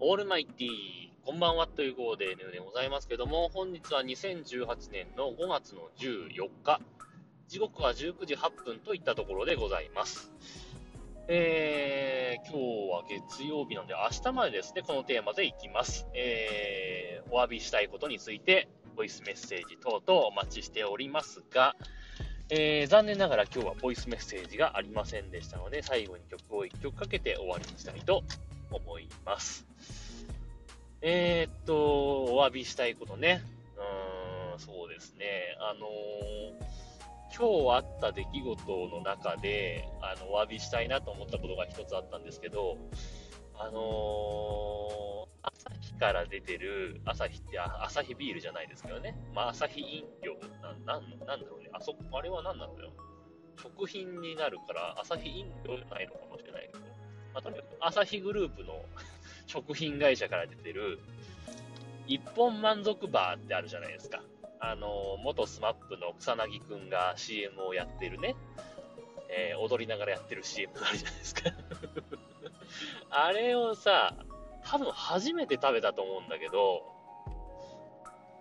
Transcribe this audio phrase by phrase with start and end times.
[0.00, 0.70] オールマイティー、
[1.24, 6.80] こんばんはという号ででございますけども、本日は2018年の5月の14日、
[7.48, 10.30] 時刻は19時8分といったところでございます。
[11.26, 16.06] えー、今日は月曜日なので、明日までですね、このテーマでいきます。
[16.14, 21.74] えー、お詫びしたいことについて、ボイスメッセージ等々お待ちしておりますが、
[22.50, 28.22] えー、残念ながら今日はボイスメッセージがありませんでしたので、最後に曲を1曲かけて終わりにしたいと
[28.70, 29.66] 思います。
[31.00, 33.42] えー、っと、お詫びしたいことね。
[33.76, 35.56] うーん、そうですね。
[35.60, 36.68] あのー、
[37.36, 42.76] 今日あった出来事の中で、あの、お詫びしたいなと思ったことが一つあったんですけど、
[43.54, 49.14] あのー、朝日から出てる、朝日って朝日ビールじゃないですけどね。
[49.34, 50.34] まあ、朝日飲料
[50.84, 51.70] な、なん、なんだろうね。
[51.72, 52.90] あそ、あれは何なのよ。
[53.60, 56.97] 食品になるから、朝日飲料じゃないのかもしれないけど、
[57.34, 58.84] まあ、とにかく、朝日グループの
[59.46, 60.98] 食品会社から出てる、
[62.06, 64.22] 一本満足バーってあるじゃないですか。
[64.60, 68.34] あの、元スマップの草薙くんが CM をやってるね、
[69.28, 71.50] えー、踊りながらやってる CM があるじゃないですか。
[73.10, 74.14] あれをさ、
[74.64, 76.82] 多分初めて食べたと思うんだけど、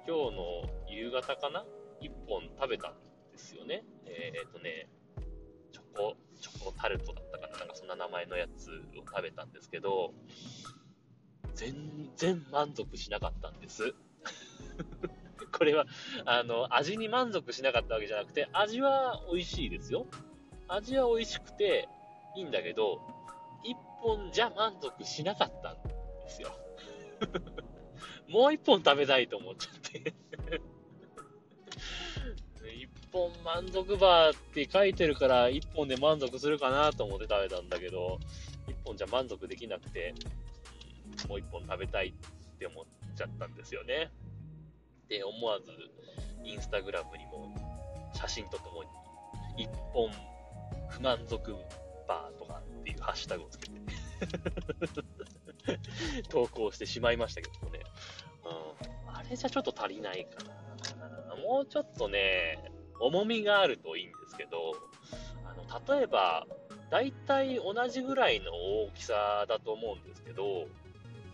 [0.07, 1.65] 今日の夕方かな？
[1.99, 2.95] 一本食べたん
[3.31, 3.83] ですよね。
[4.05, 4.89] えー、っとね、
[5.71, 7.57] チョコ、チョコタルトだったかな？
[7.59, 10.13] なんかそんな名前のやつを食べたんですけど、
[11.55, 13.93] 全然満足しなかったんです。
[15.51, 15.85] これは、
[16.25, 20.05] あの、味に満足しなかったわけじゃなくて、味は美味しいですよ。
[20.67, 21.87] 味は美味しくて
[22.35, 23.01] いいんだけど、
[23.63, 25.91] 一本じゃ満足しなかったんで
[26.29, 26.51] すよ。
[28.29, 30.13] もう一本食べたいと思っちゃって
[33.11, 38.19] 本満足バーって書いてるから、一本で満足するかなと思って食べたんだけど、
[38.67, 40.13] 一本じゃ満足できなくて、
[41.27, 44.11] もう一本食べたいって思っちゃったんですよね。
[45.09, 45.65] で、思わず、
[46.43, 47.53] インスタグラムにも
[48.13, 48.89] 写真とともに、
[49.63, 50.11] 一本
[50.89, 51.55] 不満足
[52.07, 53.77] バーとかっていうハッシュタグをつけて
[56.29, 57.81] 投稿してしまいましたけどもね。
[58.45, 59.13] うん。
[59.13, 61.35] あれじゃちょっと足りないかな。
[61.35, 64.75] もうちょっとね、重みがあるといいんですけど、
[65.45, 66.47] あの、例えば、
[66.89, 70.67] 大体同じぐらいの大きさだと思うんですけど、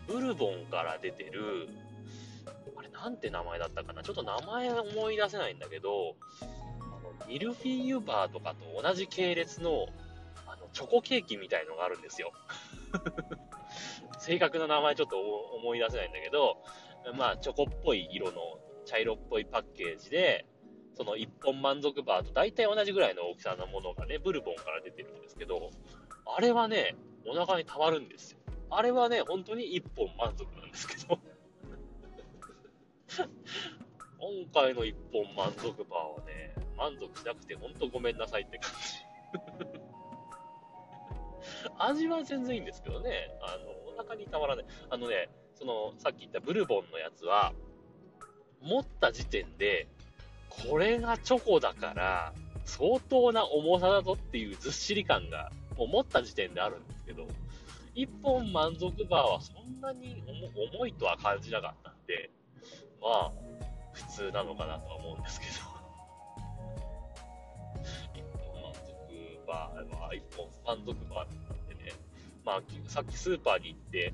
[0.08, 1.70] ブルボンから出てる、
[2.76, 4.04] あれなんて名前だったかな？
[4.04, 6.16] ちょっと名前思い出せないんだけど、
[6.82, 6.86] あ
[7.24, 9.88] の、ミルフィーユバーとかと同じ系列の、
[10.48, 12.34] あの、チョコケーキみたいのがあるんですよ。
[14.20, 16.58] 正確な名前ちょっと思い出せないんだけど、
[17.18, 20.46] まあ、チョコっぽい色の茶色っぽいパッケージで、
[20.96, 25.72] その一本満足バーと大体同じぐらいの大きさのものがね、ブルボンから出てるんですけど、
[26.26, 26.96] あれはね、
[27.26, 28.40] お腹に溜まるんですよ。
[28.70, 31.20] あれはね、本当に一本満足なんですけど
[34.20, 39.04] 今回の一本満足バーはね、満足しなくて本当ごめんなさいって感じ
[41.78, 44.66] 味は全然いいんですけどね、あの、お腹にたまらない。
[44.90, 47.54] あのね、その、さっき言ったブルボンのやつは、
[48.62, 49.88] 持った時点で、
[50.62, 52.34] これがチョコだから、
[52.66, 57.28] 相当な重さだぞっていうずっしり感が、もう持った時点であるんですけど、
[57.96, 60.24] 一本満足バーはそんなに
[60.74, 62.30] 重いとは感じなかったんで、
[63.02, 63.32] まあ、
[63.92, 65.52] 普通なのかなとは思うんですけど。
[68.16, 71.92] 一本満足バー、まあ、一本満足バーなんでね、
[72.46, 74.14] まあ、さっきスーパーに行って、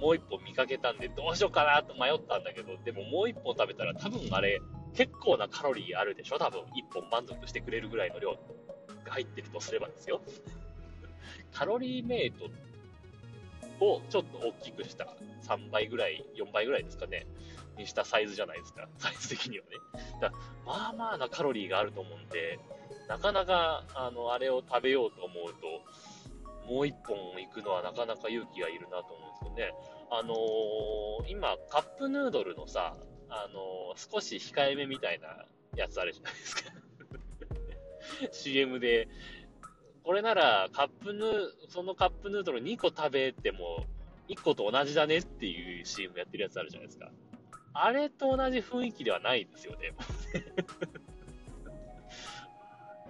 [0.00, 4.60] もう一本見かけたんで、どうしようかなと迷ったんだけど、でももう一本食べたら多分あれ、
[4.94, 6.38] 結構なカロリーあるでしょ？
[6.38, 8.32] 多分、一本満足してくれるぐらいの量
[9.04, 10.20] が入ってるとすればですよ。
[11.52, 12.44] カロリーメイト
[13.84, 17.26] をちょっと大きくした3倍ぐらい、4倍ぐらいですかね、
[17.76, 19.70] にしたサイズじゃないですか、 サイズ的にはね。
[20.20, 20.32] だ
[20.66, 22.58] まあまあなカロリーがあると思うんで、
[23.08, 29.74] なかなか、あの、あれを食べようと思うと、もう一本行くのはなかなか勇気がいるなと思うんですけどね。
[30.10, 32.94] あのー、今、カップヌードルのさ、
[33.30, 35.46] あの、少し控えめみたいな
[35.76, 36.62] やつあるじゃないですか。
[38.32, 39.08] CM で、
[40.02, 43.84] これなら、カップヌー、そのカップヌードル2個食べても、
[44.28, 47.10] 1個と同じだねっていう CM やってるやつあるじゃないですか。
[47.74, 49.92] あれと同じ雰囲気ではないですよね。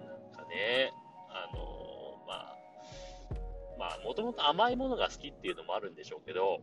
[0.04, 0.92] なんかね、
[1.28, 2.56] あの、まあ、
[3.78, 6.60] まあ、もともと甘いものが好きっていうのもあるんでしょうけど、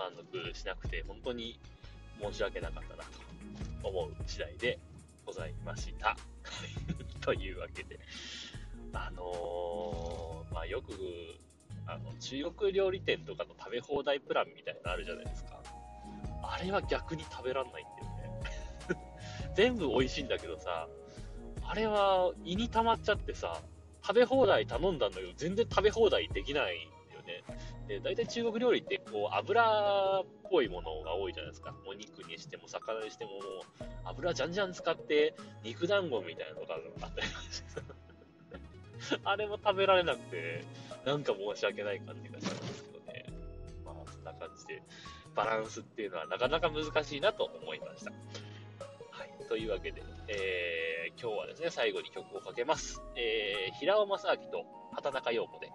[0.00, 1.60] 満足しなくて、本当に
[2.22, 3.04] 申し訳なかったな
[3.82, 4.78] と思う次第で
[5.26, 6.16] ございました。
[7.20, 8.00] というわけで、
[8.94, 10.92] あのー、まあ、よく、
[11.86, 15.62] あの、中国料理店とかの食べ放題プランみたいなのあるじゃないですか。
[16.42, 19.52] あれは逆に食べらんないんだよね。
[19.54, 20.88] 全部美味しいんだけどさ、
[21.62, 23.60] あれは胃に溜まっちゃってさ、
[24.02, 26.88] 食べ放題頼んだんだけど、全然食べ放題できない
[27.30, 27.44] ね。
[27.88, 31.74] で、大体中国料理って、こう、油っぽいものが多いじゃないですか。
[31.86, 33.38] お肉にしても、魚にしても、も、
[34.04, 37.80] 油じゃんじゃん使って、肉団子みたいなのがあったりして
[39.24, 40.64] あれも食べられなくて、
[41.04, 43.24] なんか申し訳ない感じがしたんですけどね。
[43.84, 44.82] まあ、そんな感じで、
[45.34, 48.12] バランスっていうのはなかなか難しいなと思いました。
[49.10, 49.46] はい。
[49.48, 53.00] というわけで、えー、今日はですね、最後に曲をかけます。
[53.16, 55.70] えー、平尾正明と畑中陽子で、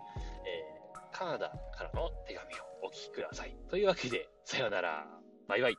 [1.18, 3.56] カナダからの手紙をお聞きください。
[3.70, 5.08] というわけで、さようなら。
[5.48, 5.78] バイバイ。